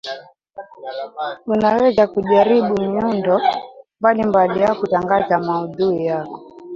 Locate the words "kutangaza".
4.75-5.39